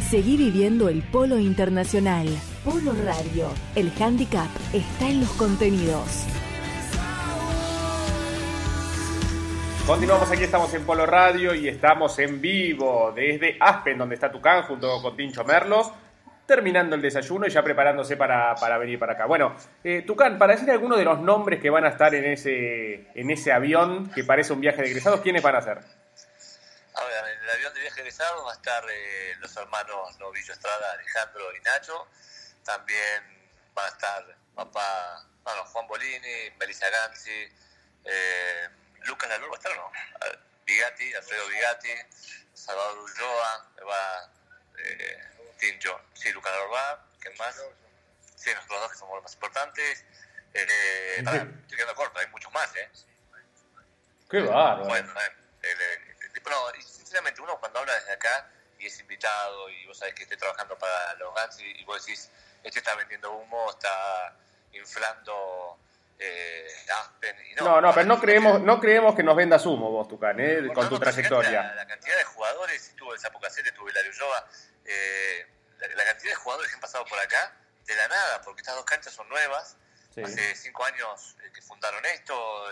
Seguí 0.10 0.36
viviendo 0.36 0.90
el 0.90 1.04
polo 1.04 1.38
internacional. 1.38 2.28
Polo 2.64 2.94
Radio. 3.06 3.50
El 3.76 3.92
handicap 4.00 4.50
está 4.74 5.10
en 5.10 5.22
los 5.22 5.30
contenidos. 5.32 6.26
Continuamos 9.88 10.30
aquí, 10.30 10.44
estamos 10.44 10.74
en 10.74 10.86
Polo 10.86 11.06
Radio 11.06 11.56
y 11.56 11.70
estamos 11.70 12.20
en 12.20 12.42
vivo 12.42 13.14
desde 13.16 13.56
Aspen, 13.58 13.98
donde 13.98 14.16
está 14.16 14.30
Tucán, 14.30 14.64
junto 14.64 15.02
con 15.02 15.16
Tincho 15.16 15.46
Merlos 15.46 15.94
terminando 16.46 16.96
el 16.96 17.02
desayuno 17.02 17.48
y 17.48 17.50
ya 17.50 17.64
preparándose 17.64 18.18
para, 18.18 18.78
venir 18.78 19.00
para 19.00 19.14
acá. 19.14 19.26
Bueno, 19.26 19.56
eh, 19.86 20.04
Tucán, 20.06 20.38
para 20.38 20.56
decir 20.56 20.70
algunos 20.72 20.98
de 20.98 21.06
los 21.06 21.20
nombres 21.20 21.62
que 21.62 21.70
van 21.70 21.86
a 21.86 21.90
estar 21.90 22.14
en 22.16 22.26
ese, 22.26 23.08
en 23.16 23.32
ese 23.32 23.54
avión 23.54 24.12
que 24.12 24.26
parece 24.26 24.52
un 24.52 24.60
viaje 24.60 24.82
de 24.82 24.90
egresados, 24.90 25.22
¿quiénes 25.22 25.42
van 25.42 25.56
a 25.56 25.62
ser? 25.62 25.78
A 25.78 27.04
ver, 27.04 27.36
en 27.36 27.44
el 27.44 27.50
avión 27.50 27.74
de 27.74 27.80
viaje 27.80 27.96
de 27.96 28.02
egresados 28.02 28.46
va 28.46 28.52
a 28.52 28.56
estar 28.56 28.84
eh, 28.90 29.36
los 29.40 29.56
hermanos 29.56 30.20
Novillo 30.20 30.52
Estrada, 30.52 30.92
Alejandro 30.94 31.44
y 31.56 31.62
Nacho. 31.64 32.08
También 32.66 33.24
van 33.74 33.86
a 33.86 33.90
estar 33.90 34.24
papá, 34.54 35.26
bueno, 35.44 35.64
Juan 35.66 35.88
Bolini, 35.88 36.52
Melissa 36.60 36.90
Ganzi, 36.90 37.48
eh, 38.04 38.68
Lucas 39.08 39.30
Lalur, 39.30 39.50
¿va 39.50 39.56
a 39.56 39.58
estar 39.58 39.72
o 39.72 39.76
no? 39.76 39.92
Vigati, 40.66 41.14
Alfredo 41.14 41.48
Vigati, 41.48 41.90
Salvador 42.54 42.98
Ulloa, 43.00 43.72
va... 43.88 44.32
Eh, 44.80 45.28
Tincho, 45.58 46.00
sí, 46.14 46.32
Lucas 46.32 46.54
Orbá, 46.66 47.04
¿quién 47.20 47.36
más? 47.38 47.56
Sí, 48.36 48.52
nosotros 48.54 48.82
dos 48.82 48.92
que 48.92 48.98
somos 48.98 49.16
los 49.16 49.24
más 49.24 49.34
importantes. 49.34 50.06
Eh, 50.54 51.16
estoy 51.18 51.78
quedando 51.78 51.96
corto, 51.96 52.20
hay 52.20 52.28
muchos 52.28 52.52
más, 52.54 52.76
¿eh? 52.76 52.90
Qué 54.30 54.42
bárbaro. 54.42 54.86
Bueno, 54.86 55.14
eh, 55.64 56.38
no, 56.50 56.76
y 56.78 56.82
sinceramente, 56.82 57.42
uno 57.42 57.60
cuando 57.60 57.80
habla 57.80 57.94
desde 57.96 58.14
acá 58.14 58.50
y 58.80 58.86
es 58.86 59.00
invitado 59.00 59.70
y 59.70 59.86
vos 59.88 59.98
sabés 59.98 60.14
que 60.14 60.24
estoy 60.24 60.38
trabajando 60.38 60.78
para 60.78 61.14
los 61.16 61.34
Gans 61.34 61.60
y, 61.60 61.84
vos 61.84 62.06
decís, 62.06 62.30
este 62.64 62.80
está 62.80 62.96
vendiendo 62.96 63.32
humo, 63.32 63.70
está 63.72 64.36
inflando 64.72 65.78
eh, 66.20 66.68
Aspen. 67.00 67.36
Y 67.52 67.56
no, 67.56 67.66
No, 67.66 67.82
no, 67.82 67.94
pero 67.94 68.06
no 68.06 68.20
creemos, 68.20 68.62
no 68.62 68.80
creemos 68.80 69.16
que 69.16 69.24
nos 69.24 69.36
vendas 69.36 69.66
humo 69.66 69.92
vos, 69.92 70.08
Tucán, 70.08 70.40
¿eh? 70.40 70.56
Bueno, 70.60 70.74
con 70.74 70.84
no, 70.86 70.90
tu 70.90 71.00
trayectoria. 71.00 71.64
La, 71.64 71.76
la 71.76 71.88
cantidad 71.88 72.18
de 72.18 72.24
jugadores, 72.24 72.90
estuvo 72.90 73.14
el 73.14 73.20
Sapo 73.20 73.40
Casete, 73.40 73.70
estuvo 73.70 73.88
el 73.90 73.96
Ulloa, 74.10 74.50
eh, 74.86 75.46
la, 75.80 75.88
la 75.90 76.06
cantidad 76.06 76.32
de 76.32 76.36
jugadores 76.36 76.70
que 76.70 76.76
han 76.76 76.82
pasado 76.82 77.06
por 77.06 77.20
acá, 77.20 77.54
de 77.86 77.96
la 77.96 78.08
nada, 78.08 78.42
porque 78.42 78.62
estas 78.62 78.76
dos 78.76 78.86
canchas 78.86 79.14
son 79.14 79.28
nuevas, 79.30 79.78
Sí. 80.14 80.24
hace 80.24 80.56
cinco 80.56 80.84
años 80.84 81.36
eh, 81.44 81.52
que 81.54 81.62
fundaron 81.62 82.04
esto, 82.08 82.66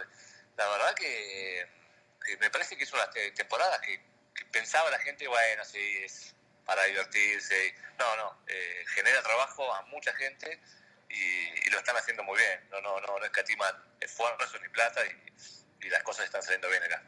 la 0.58 0.68
verdad 0.68 0.96
que, 0.96 1.68
que 2.25 2.38
me 2.38 2.50
parece 2.50 2.75
que 2.75 2.86
es 2.86 2.92
una 2.94 3.08
te- 3.12 3.30
temporada 3.32 3.80
que, 3.82 4.02
que 4.34 4.46
pensaba 4.46 4.90
la 4.90 4.98
gente, 4.98 5.28
bueno, 5.28 5.64
sí, 5.64 5.80
es 6.04 6.34
para 6.66 6.84
divertirse, 6.86 7.75
no, 8.00 8.16
no, 8.18 8.40
eh, 8.48 8.84
genera 8.96 9.22
trabajo 9.22 9.72
a 9.75 9.84
mucha 9.84 10.12
gente 10.16 10.60
y, 11.08 11.54
y 11.65 11.69
lo 11.72 11.77
están 11.77 11.95
haciendo 11.98 12.24
muy 12.24 12.38
bien, 12.38 12.60
no, 12.72 12.81
no, 12.81 13.01
no, 13.01 13.19
no 13.19 13.25
escatiman 13.25 13.74
esfuerzos 14.00 14.60
ni 14.62 14.69
plata 14.69 15.01
y, 15.05 15.25
las 15.89 16.01
cosas 16.01 16.25
están 16.25 16.41
saliendo 16.41 16.67
bien 16.67 16.81
acá. 16.81 17.03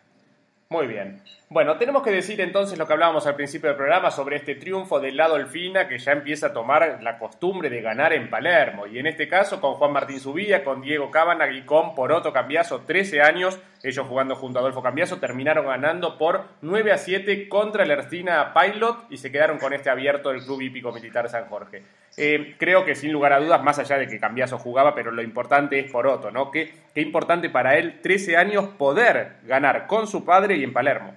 Muy 0.69 0.85
bien. 0.85 1.23
Bueno, 1.49 1.79
tenemos 1.79 2.03
que 2.03 2.11
decir 2.11 2.39
entonces 2.41 2.77
lo 2.77 2.85
que 2.85 2.93
hablábamos 2.93 3.25
al 3.25 3.35
principio 3.35 3.69
del 3.69 3.75
programa 3.75 4.11
sobre 4.11 4.35
este 4.35 4.53
triunfo 4.53 4.99
del 4.99 5.17
lado 5.17 5.35
Dolfina 5.35 5.87
que 5.87 5.97
ya 5.97 6.11
empieza 6.11 6.47
a 6.47 6.53
tomar 6.53 7.01
la 7.01 7.17
costumbre 7.17 7.71
de 7.71 7.81
ganar 7.81 8.13
en 8.13 8.29
Palermo. 8.29 8.85
Y 8.85 8.99
en 8.99 9.07
este 9.07 9.27
caso 9.27 9.59
con 9.61 9.75
Juan 9.75 9.93
Martín 9.93 10.19
Subilla, 10.19 10.63
con 10.63 10.81
Diego 10.81 11.09
Cábana 11.09 11.49
y 11.49 11.63
con 11.63 11.95
Poroto 11.95 12.31
Cambiaso, 12.33 12.81
13 12.81 13.21
años, 13.23 13.57
ellos 13.81 14.05
jugando 14.05 14.35
junto 14.35 14.59
a 14.59 14.61
Adolfo 14.61 14.83
Cambiaso, 14.83 15.19
terminaron 15.19 15.65
ganando 15.65 16.19
por 16.19 16.45
9 16.61 16.91
a 16.91 16.99
7 16.99 17.49
contra 17.49 17.83
el 17.83 17.89
Ercina 17.89 18.53
Pilot 18.53 19.07
y 19.09 19.17
se 19.17 19.31
quedaron 19.31 19.57
con 19.57 19.73
este 19.73 19.89
abierto 19.89 20.29
del 20.29 20.43
Club 20.43 20.61
Hípico 20.61 20.91
Militar 20.91 21.29
San 21.29 21.47
Jorge. 21.47 21.81
Eh, 22.19 22.55
creo 22.57 22.83
que 22.83 22.95
sin 22.95 23.12
lugar 23.12 23.31
a 23.33 23.39
dudas, 23.39 23.62
más 23.62 23.77
allá 23.77 23.97
de 23.97 24.07
que 24.07 24.19
Cambiaso 24.19 24.57
jugaba, 24.57 24.95
pero 24.95 25.12
lo 25.12 25.21
importante 25.21 25.79
es 25.79 25.91
Poroto, 25.91 26.31
¿no? 26.31 26.50
Qué, 26.51 26.74
qué 26.93 27.01
importante 27.01 27.50
para 27.51 27.77
él, 27.77 28.01
13 28.01 28.36
años, 28.38 28.69
poder 28.77 29.38
ganar 29.43 29.86
con 29.86 30.07
su 30.07 30.25
padre 30.25 30.55
y 30.57 30.63
en 30.63 30.74
Palermo. 30.74 31.15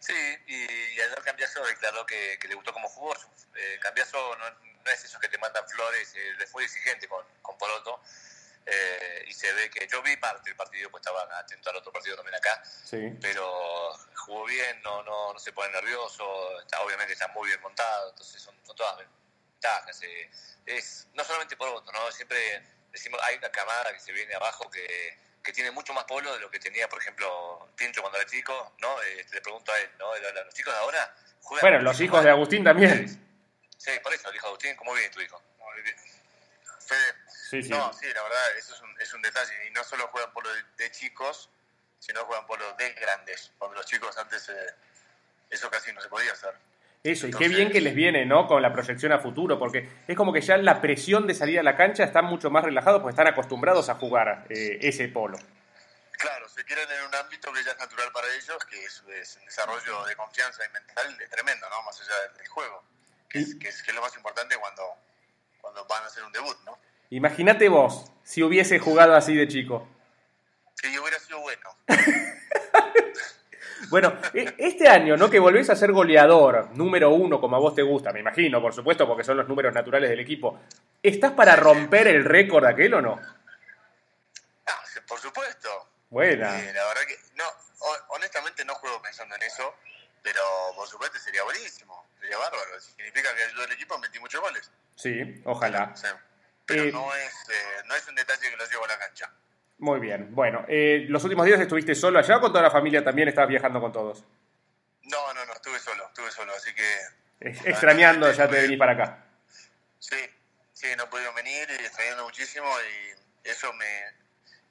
Sí, 0.00 0.14
y, 0.48 1.00
ayer 1.00 1.22
Cambiaso 1.24 1.64
declaró 1.64 2.04
que, 2.06 2.38
que 2.40 2.48
le 2.48 2.54
gustó 2.56 2.72
cómo 2.72 2.88
jugó. 2.88 3.14
Eh, 3.54 3.78
Cambiaso 3.80 4.18
no, 4.38 4.44
no 4.84 4.90
es 4.90 5.04
eso 5.04 5.18
que 5.20 5.28
te 5.28 5.38
mandan 5.38 5.62
flores, 5.68 6.12
eh, 6.16 6.32
le 6.38 6.46
fue 6.46 6.64
exigente 6.64 7.06
con, 7.06 7.24
con 7.42 7.56
Poroto. 7.58 8.00
eh, 8.66 9.24
y 9.28 9.32
se 9.32 9.52
ve 9.54 9.70
que 9.70 9.86
yo 9.86 10.02
vi 10.02 10.16
parte 10.16 10.50
del 10.50 10.56
partido, 10.56 10.90
pues 10.90 11.00
estaba 11.02 11.22
atento 11.38 11.70
al 11.70 11.76
otro 11.76 11.90
partido 11.92 12.16
también 12.16 12.34
acá, 12.34 12.62
Sí. 12.64 13.12
pero 13.20 13.92
jugó 14.26 14.44
bien, 14.44 14.80
no, 14.82 15.02
no, 15.04 15.32
no 15.32 15.38
se 15.38 15.52
pone 15.52 15.70
nervioso, 15.72 16.60
está, 16.60 16.82
obviamente 16.82 17.12
está 17.14 17.28
muy 17.28 17.48
bien 17.48 17.60
montado, 17.62 18.10
entonces 18.10 18.42
son, 18.42 18.54
son 18.64 18.76
todas 18.76 18.98
ventajas. 19.58 20.02
eh. 20.02 20.30
es 20.66 21.08
no 21.14 21.24
solamente 21.24 21.56
Poroto, 21.56 21.90
¿no? 21.92 22.12
Siempre 22.12 22.62
decimos, 22.92 23.20
hay 23.24 23.36
una 23.36 23.50
camada 23.50 23.92
que 23.92 24.00
se 24.00 24.12
viene 24.12 24.34
abajo 24.34 24.70
que, 24.70 25.16
que 25.42 25.52
tiene 25.52 25.70
mucho 25.70 25.92
más 25.94 26.04
polo 26.04 26.32
de 26.34 26.40
lo 26.40 26.50
que 26.50 26.58
tenía, 26.58 26.88
por 26.88 27.00
ejemplo, 27.00 27.68
Pincho 27.76 28.00
cuando 28.00 28.18
era 28.18 28.28
chico, 28.28 28.74
¿no? 28.78 29.02
Eh, 29.02 29.26
le 29.32 29.40
pregunto 29.40 29.72
a 29.72 29.78
él, 29.78 29.90
¿no? 29.98 30.14
Los 30.44 30.54
chicos 30.54 30.72
de 30.72 30.80
ahora 30.80 31.14
juegan 31.42 31.70
Bueno, 31.70 31.84
los 31.84 32.00
hijos 32.00 32.22
de. 32.22 32.30
Agustín 32.30 32.64
también. 32.64 33.08
Sí, 33.76 33.92
por 34.02 34.12
eso, 34.12 34.28
el 34.28 34.36
hijo 34.36 34.46
de 34.46 34.50
Agustín, 34.50 34.76
¿cómo 34.76 34.92
viene 34.94 35.10
tu 35.10 35.20
hijo? 35.20 35.40
Fede, 36.80 37.14
Sí, 37.50 37.62
sí. 37.62 37.68
No, 37.70 37.92
sí, 37.92 38.06
la 38.12 38.22
verdad, 38.22 38.56
eso 38.58 38.74
es 38.74 38.80
un, 38.80 39.00
es 39.00 39.12
un 39.14 39.22
detalle. 39.22 39.66
Y 39.66 39.70
no 39.70 39.82
solo 39.84 40.08
juegan 40.08 40.32
polo 40.32 40.52
de, 40.52 40.62
de 40.76 40.90
chicos, 40.90 41.48
sino 41.98 42.24
juegan 42.24 42.46
polo 42.46 42.72
de 42.74 42.92
grandes. 42.92 43.52
Cuando 43.58 43.76
los 43.76 43.86
chicos 43.86 44.16
antes, 44.18 44.48
eh, 44.50 44.74
eso 45.50 45.70
casi 45.70 45.92
no 45.92 46.00
se 46.00 46.08
podía 46.08 46.32
hacer. 46.32 46.54
Eso, 47.04 47.28
y 47.28 47.30
qué 47.30 47.48
bien 47.48 47.70
que 47.70 47.80
les 47.80 47.94
viene, 47.94 48.26
¿no? 48.26 48.46
Con 48.46 48.60
la 48.60 48.72
proyección 48.72 49.12
a 49.12 49.18
futuro, 49.18 49.58
porque 49.58 49.88
es 50.06 50.16
como 50.16 50.32
que 50.32 50.40
ya 50.40 50.56
la 50.56 50.80
presión 50.80 51.26
de 51.26 51.34
salir 51.34 51.58
a 51.58 51.62
la 51.62 51.76
cancha 51.76 52.04
están 52.04 52.24
mucho 52.24 52.50
más 52.50 52.64
relajados 52.64 53.00
porque 53.00 53.12
están 53.12 53.28
acostumbrados 53.28 53.88
a 53.88 53.94
jugar 53.94 54.46
eh, 54.50 54.78
ese 54.82 55.08
polo. 55.08 55.38
Claro, 56.12 56.48
se 56.48 56.64
quieren 56.64 56.84
en 56.90 57.06
un 57.06 57.14
ámbito 57.14 57.52
que 57.52 57.62
ya 57.62 57.70
es 57.70 57.78
natural 57.78 58.10
para 58.12 58.26
ellos, 58.34 58.64
que 58.68 58.84
es, 58.84 59.04
es 59.20 59.36
un 59.36 59.44
desarrollo 59.44 60.04
de 60.06 60.16
confianza 60.16 60.64
y 60.64 60.72
mental 60.72 61.16
es 61.22 61.30
tremendo, 61.30 61.68
¿no? 61.70 61.82
Más 61.84 62.00
allá 62.00 62.14
del, 62.28 62.38
del 62.38 62.48
juego, 62.48 62.82
que 63.28 63.38
es, 63.38 63.54
que, 63.54 63.68
es, 63.68 63.82
que 63.82 63.92
es 63.92 63.94
lo 63.94 64.02
más 64.02 64.16
importante 64.16 64.56
cuando, 64.56 64.82
cuando 65.60 65.86
van 65.86 66.02
a 66.02 66.06
hacer 66.06 66.24
un 66.24 66.32
debut, 66.32 66.56
¿no? 66.66 66.76
Imagínate 67.10 67.68
vos, 67.68 68.10
si 68.24 68.42
hubiese 68.42 68.80
jugado 68.80 69.14
así 69.14 69.34
de 69.34 69.46
chico. 69.46 69.88
Que 70.82 70.98
hubiera 70.98 71.18
sido 71.20 71.40
bueno. 71.40 71.70
Bueno, 73.90 74.18
e- 74.34 74.54
este 74.58 74.88
año, 74.88 75.16
¿no? 75.16 75.30
Que 75.30 75.38
volvés 75.38 75.70
a 75.70 75.76
ser 75.76 75.92
goleador, 75.92 76.70
número 76.76 77.10
uno, 77.10 77.40
como 77.40 77.56
a 77.56 77.58
vos 77.58 77.74
te 77.74 77.82
gusta, 77.82 78.12
me 78.12 78.20
imagino, 78.20 78.60
por 78.60 78.74
supuesto, 78.74 79.06
porque 79.06 79.24
son 79.24 79.36
los 79.36 79.48
números 79.48 79.72
naturales 79.74 80.10
del 80.10 80.20
equipo. 80.20 80.60
¿Estás 81.02 81.32
para 81.32 81.56
romper 81.56 82.08
el 82.08 82.24
récord 82.24 82.64
aquel 82.66 82.94
o 82.94 83.00
no? 83.00 83.20
Ah, 84.66 84.82
por 85.06 85.18
supuesto. 85.20 85.68
Buena. 86.10 86.58
Eh, 86.60 86.72
la 86.72 86.84
verdad 86.86 87.02
que, 87.06 87.16
no, 87.36 87.44
ho- 87.80 88.14
honestamente 88.16 88.64
no 88.64 88.74
juego 88.74 89.00
pensando 89.02 89.34
en 89.36 89.42
eso, 89.42 89.74
pero 90.22 90.40
por 90.74 90.86
supuesto 90.88 91.18
sería 91.18 91.42
buenísimo, 91.44 92.06
sería 92.20 92.36
bárbaro. 92.38 92.80
Significa 92.80 93.28
que 93.34 93.54
yo 93.54 93.60
del 93.62 93.72
equipo 93.72 93.98
metí 93.98 94.18
muchos 94.18 94.40
goles. 94.40 94.70
Sí, 94.96 95.40
ojalá. 95.44 95.92
Sí. 95.94 96.06
Pero 96.66 96.84
Eh, 96.84 96.92
no, 96.92 97.14
es, 97.14 97.32
eh, 97.50 97.82
no 97.86 97.94
es 97.94 98.06
un 98.08 98.14
detalle 98.14 98.50
que 98.50 98.56
lo 98.56 98.66
llevo 98.66 98.84
a 98.84 98.88
la 98.88 98.98
cancha. 98.98 99.30
Muy 99.78 100.00
bien. 100.00 100.34
Bueno, 100.34 100.64
eh, 100.68 101.06
¿los 101.08 101.22
últimos 101.24 101.46
días 101.46 101.60
estuviste 101.60 101.94
solo 101.94 102.18
allá 102.18 102.38
o 102.38 102.40
con 102.40 102.50
toda 102.50 102.62
la 102.62 102.70
familia 102.70 103.02
también? 103.04 103.28
¿Estabas 103.28 103.48
viajando 103.48 103.80
con 103.80 103.92
todos? 103.92 104.24
No, 105.04 105.34
no, 105.34 105.44
no, 105.46 105.52
estuve 105.52 105.78
solo, 105.78 106.04
estuve 106.06 106.30
solo, 106.30 106.52
así 106.52 106.74
que... 106.74 106.84
Extrañando, 107.40 108.30
ya 108.32 108.48
te 108.48 108.60
venís 108.60 108.78
para 108.78 108.92
acá. 108.92 109.24
Sí, 110.00 110.16
sí, 110.72 110.88
no 110.96 111.08
pudieron 111.08 111.34
venir 111.36 111.68
y 111.70 111.84
extrañando 111.84 112.24
muchísimo 112.24 112.66
y 112.66 113.48
eso 113.48 113.72
me, 113.74 113.86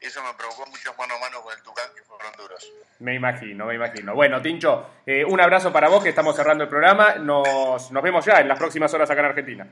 eso 0.06 0.22
me 0.22 0.34
provocó 0.34 0.66
muchos 0.68 0.96
mano 0.98 1.16
a 1.16 1.20
mano 1.20 1.42
con 1.42 1.56
el 1.56 1.64
Tucán 1.64 1.86
que 1.96 2.04
fueron 2.04 2.32
duros. 2.38 2.72
Me 3.00 3.16
imagino, 3.16 3.66
me 3.66 3.76
imagino. 3.76 4.14
Bueno, 4.14 4.42
Tincho, 4.42 4.90
eh, 5.06 5.24
un 5.24 5.40
abrazo 5.40 5.72
para 5.72 5.88
vos 5.88 6.04
que 6.04 6.10
estamos 6.10 6.36
cerrando 6.36 6.66
el 6.66 6.70
programa. 6.70 7.16
Nos, 7.16 7.92
nos 7.92 8.04
vemos 8.04 8.26
ya 8.26 8.42
en 8.42 8.50
las 8.50 8.60
próximas 8.60 8.94
horas 8.94 9.10
acá 9.10 9.22
en 9.22 9.26
Argentina. 9.28 9.68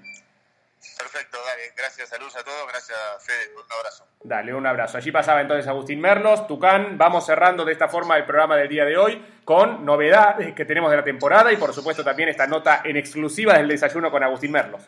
Perfecto, 1.16 1.42
dale, 1.46 1.72
gracias, 1.78 2.10
saludos 2.10 2.36
a 2.36 2.44
todos, 2.44 2.68
gracias 2.68 3.00
Fede, 3.26 3.56
un 3.56 3.72
abrazo. 3.72 4.06
Dale, 4.22 4.54
un 4.54 4.68
abrazo. 4.68 4.98
Allí 4.98 5.14
pasaba 5.14 5.40
entonces 5.40 5.66
Agustín 5.66 6.02
Merlos, 6.02 6.46
Tucán. 6.46 6.98
Vamos 6.98 7.26
cerrando 7.26 7.64
de 7.64 7.72
esta 7.72 7.88
forma 7.88 8.18
el 8.18 8.26
programa 8.26 8.58
del 8.58 8.68
día 8.68 8.84
de 8.84 8.98
hoy 8.98 9.40
con 9.46 9.86
novedades 9.86 10.54
que 10.54 10.66
tenemos 10.66 10.92
de 10.92 10.98
la 10.98 11.06
temporada 11.06 11.54
y 11.54 11.56
por 11.56 11.74
supuesto 11.74 12.04
también 12.04 12.28
esta 12.28 12.48
nota 12.48 12.82
en 12.84 12.98
exclusiva 12.98 13.54
del 13.54 13.70
desayuno 13.70 14.12
con 14.12 14.24
Agustín 14.24 14.52
Merlos. 14.52 14.82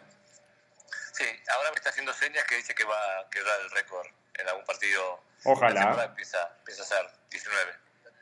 Sí, 1.13 1.24
ahora 1.55 1.69
me 1.69 1.77
está 1.77 1.91
haciendo 1.91 2.12
señas 2.12 2.43
que 2.43 2.57
dice 2.57 2.75
que 2.75 2.84
va 2.84 2.98
a 2.98 3.29
quebrar 3.29 3.62
el 3.62 3.72
récord 3.72 4.05
en 4.34 4.50
algún 4.50 4.65
partido. 4.65 5.24
Ojalá. 5.46 5.93
La 5.93 6.03
empieza, 6.03 6.39
empieza 6.60 6.84
a 6.84 6.86
ser 6.88 7.07
19. 7.31 7.72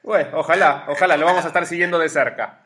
Bueno, 0.04 0.30
ojalá, 0.38 0.86
ojalá, 0.90 1.18
lo 1.18 1.26
vamos 1.26 1.44
a 1.44 1.48
estar 1.48 1.66
siguiendo 1.66 1.98
de 1.98 2.10
cerca. 2.10 2.60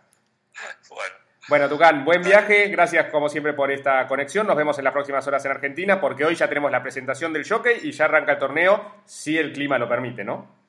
Bueno, 0.90 1.09
Bueno, 1.50 1.68
Tucán, 1.68 2.06
buen 2.06 2.22
viaje. 2.22 2.68
Gracias 2.68 3.08
como 3.12 3.28
siempre 3.28 3.54
por 3.54 3.72
esta 3.72 4.06
conexión. 4.08 4.46
Nos 4.46 4.56
vemos 4.56 4.78
en 4.78 4.84
las 4.84 4.94
próximas 4.94 5.26
horas 5.28 5.44
en 5.46 5.52
Argentina 5.52 6.00
porque 6.00 6.24
hoy 6.24 6.36
ya 6.36 6.48
tenemos 6.48 6.70
la 6.72 6.82
presentación 6.84 7.34
del 7.34 7.48
jockey 7.48 7.80
y 7.84 7.92
ya 7.92 8.06
arranca 8.06 8.34
el 8.34 8.38
torneo 8.40 9.02
si 9.06 9.38
el 9.38 9.52
clima 9.52 9.78
lo 9.80 9.90
permite, 9.90 10.24
¿no? 10.24 10.60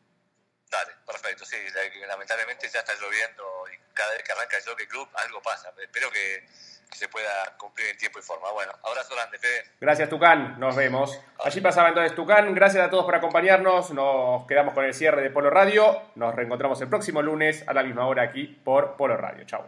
dale, 0.71 0.93
perfecto, 1.05 1.45
sí, 1.45 1.57
la- 1.75 2.07
lamentablemente 2.07 2.69
ya 2.73 2.79
está 2.79 2.93
lloviendo 2.95 3.43
y 3.75 3.93
cada 3.93 4.13
vez 4.13 4.23
que 4.23 4.31
arranca 4.31 4.57
el 4.57 4.63
Jockey 4.63 4.87
Club 4.87 5.09
algo 5.17 5.43
pasa. 5.43 5.73
Espero 5.83 6.09
que, 6.13 6.47
que 6.89 6.97
se 6.97 7.09
pueda 7.09 7.57
cumplir 7.59 7.89
en 7.89 7.97
tiempo 7.99 8.21
y 8.21 8.23
forma. 8.23 8.53
Bueno, 8.53 8.71
abrazo 8.89 9.17
grande, 9.17 9.37
Fede. 9.41 9.65
Gracias, 9.81 10.09
Tucán. 10.09 10.61
Nos 10.61 10.77
vemos. 10.77 11.21
Allí 11.45 11.61
pasaba 11.61 11.89
entonces 11.89 12.15
Tucán. 12.15 12.55
Gracias 12.55 12.87
a 12.87 12.89
todos 12.89 13.05
por 13.05 13.17
acompañarnos. 13.17 13.91
Nos 13.91 14.47
quedamos 14.47 14.73
con 14.73 14.85
el 14.85 14.95
cierre 14.95 15.23
de 15.23 15.31
Polo 15.31 15.51
Radio. 15.51 16.01
Nos 16.15 16.37
reencontramos 16.37 16.81
el 16.83 16.89
próximo 16.89 17.21
lunes 17.21 17.65
a 17.67 17.75
la 17.75 17.83
misma 17.83 18.07
hora 18.07 18.23
aquí 18.23 18.45
por 18.65 18.97
Polo 18.97 19.17
Radio. 19.17 19.45
Chao. 19.47 19.67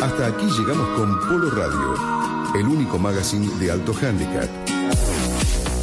Hasta 0.00 0.28
aquí 0.28 0.46
llegamos 0.46 0.88
con 0.96 1.18
Polo 1.20 1.50
Radio, 1.50 1.94
el 2.54 2.66
único 2.66 2.98
magazine 2.98 3.48
de 3.58 3.72
alto 3.72 3.92
handicap. 4.00 4.48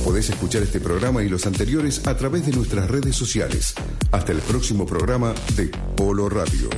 Podés 0.06 0.30
escuchar 0.30 0.64
este 0.64 0.80
programa 0.80 1.22
y 1.22 1.28
los 1.28 1.46
anteriores 1.46 2.08
a 2.08 2.16
través 2.16 2.46
de 2.46 2.54
nuestras 2.54 2.90
redes 2.90 3.16
sociales. 3.16 3.74
Hasta 4.12 4.32
el 4.32 4.40
próximo 4.40 4.86
programa 4.86 5.34
de 5.58 5.70
Polo 5.98 6.30
Radio. 6.30 6.70